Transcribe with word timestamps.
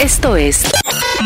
Esto 0.00 0.36
es 0.36 0.62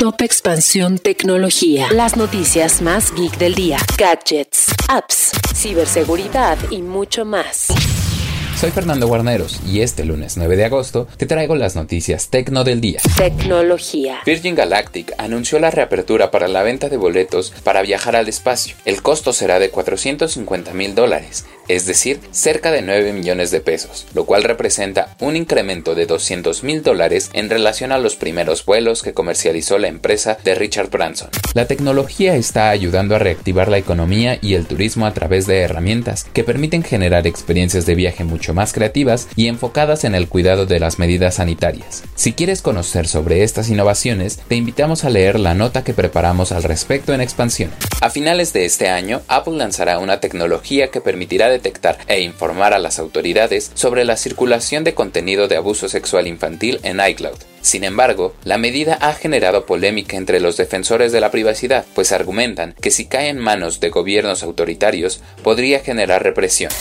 Top 0.00 0.22
Expansión 0.22 0.96
Tecnología. 0.96 1.88
Las 1.92 2.17
noticias 2.17 2.80
más 2.80 3.14
geek 3.14 3.36
del 3.36 3.54
día. 3.54 3.76
Gadgets, 3.98 4.68
apps, 4.88 5.32
ciberseguridad 5.54 6.56
y 6.71 6.80
mucho 6.80 7.26
más. 7.26 7.68
Soy 8.62 8.71
Fernando 8.71 9.08
Guarneros 9.08 9.60
y 9.66 9.80
este 9.80 10.04
lunes 10.04 10.37
9 10.37 10.56
de 10.56 10.64
agosto 10.64 11.08
te 11.16 11.26
traigo 11.26 11.56
las 11.56 11.74
noticias 11.74 12.29
tecno 12.29 12.62
del 12.62 12.80
día. 12.80 13.00
Tecnología. 13.16 14.21
Virgin 14.25 14.55
Galactic 14.55 15.12
anunció 15.19 15.59
la 15.59 15.73
reapertura 15.73 16.30
para 16.30 16.46
la 16.46 16.62
venta 16.62 16.89
de 16.89 16.96
boletos 16.96 17.53
para 17.64 17.83
viajar 17.83 18.14
al 18.14 18.29
espacio. 18.29 18.77
El 18.85 19.03
costo 19.03 19.33
será 19.33 19.59
de 19.59 19.71
450 19.71 20.75
mil 20.75 20.95
dólares, 20.95 21.45
es 21.68 21.86
decir, 21.86 22.20
cerca 22.30 22.70
de 22.70 22.82
9 22.82 23.12
millones 23.12 23.50
de 23.50 23.60
pesos, 23.60 24.06
lo 24.14 24.24
cual 24.24 24.44
representa 24.44 25.16
un 25.20 25.36
incremento 25.36 25.94
de 25.94 26.06
200 26.06 26.62
mil 26.64 26.82
dólares 26.82 27.30
en 27.32 27.50
relación 27.50 27.92
a 27.92 27.98
los 27.98 28.16
primeros 28.16 28.64
vuelos 28.64 29.02
que 29.02 29.14
comercializó 29.14 29.79
la 29.79 29.89
empresa 29.89 30.39
de 30.44 30.54
Richard 30.54 30.90
Branson. 30.90 31.29
La 31.54 31.67
tecnología 31.67 32.34
está 32.36 32.70
ayudando 32.70 33.14
a 33.14 33.19
reactivar 33.19 33.69
la 33.69 33.78
economía 33.78 34.39
y 34.41 34.55
el 34.55 34.67
turismo 34.67 35.06
a 35.06 35.14
través 35.14 35.47
de 35.47 35.61
herramientas 35.61 36.27
que 36.33 36.44
permiten 36.44 36.83
generar 36.83 37.27
experiencias 37.27 37.86
de 37.86 37.94
viaje 37.94 38.25
mucho 38.25 38.55
más 38.55 38.72
creativas 38.72 39.28
y 39.36 39.48
enfocadas 39.48 40.05
en 40.05 40.14
el 40.14 40.28
cuidado 40.28 40.67
de 40.67 40.81
las 40.81 40.98
medidas 40.98 41.36
sanitarias. 41.36 42.03
Si 42.14 42.33
quieres 42.33 42.62
conocer 42.62 43.06
sobre 43.06 43.42
estas 43.42 43.69
innovaciones, 43.69 44.39
te 44.48 44.56
invitamos 44.56 45.05
a 45.05 45.11
leer 45.11 45.39
la 45.39 45.55
nota 45.55 45.84
que 45.84 45.94
preparamos 45.94 46.53
al 46.53 46.62
respecto 46.62 47.12
en 47.12 47.20
expansión. 47.20 47.70
A 48.00 48.11
finales 48.11 48.53
de 48.53 48.64
este 48.64 48.89
año, 48.89 49.22
Apple 49.28 49.56
lanzará 49.56 49.98
una 49.98 50.20
tecnología 50.20 50.91
que 50.91 51.00
permitirá 51.00 51.48
detectar 51.52 51.98
e 52.08 52.20
informar 52.20 52.74
a 52.74 52.78
las 52.78 52.98
autoridades 52.98 53.70
sobre 53.74 54.05
la 54.05 54.16
circulación 54.16 54.83
de 54.83 54.94
contenido 54.94 55.47
de 55.47 55.56
abuso 55.56 55.88
sexual 55.88 56.27
infantil 56.27 56.80
en 56.83 57.00
iCloud. 57.00 57.38
Sin 57.61 57.84
embargo, 57.84 58.34
la 58.44 58.58
medida 58.58 58.98
ha 59.00 59.14
generado 59.14 59.66
polémica 59.66 60.16
entre 60.16 60.41
los 60.41 60.56
defensores 60.56 61.12
de 61.12 61.20
la 61.20 61.30
privacidad, 61.30 61.86
pues 61.94 62.11
argumentan 62.11 62.75
que 62.81 62.91
si 62.91 63.06
cae 63.06 63.28
en 63.28 63.39
manos 63.39 63.78
de 63.78 63.91
gobiernos 63.91 64.42
autoritarios 64.42 65.20
podría 65.44 65.78
generar 65.78 66.25
represión. 66.25 66.72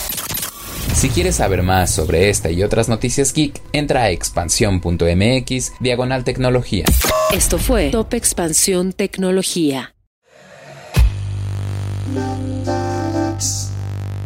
Si 0.95 1.09
quieres 1.09 1.37
saber 1.37 1.63
más 1.63 1.93
sobre 1.93 2.29
esta 2.29 2.51
y 2.51 2.63
otras 2.63 2.89
noticias 2.89 3.33
geek, 3.33 3.61
entra 3.73 4.03
a 4.03 4.09
expansión.mx 4.09 5.73
diagonal 5.79 6.23
tecnología. 6.23 6.85
Esto 7.33 7.57
fue 7.57 7.89
Top 7.91 8.13
Expansión 8.13 8.93
Tecnología. 8.93 9.95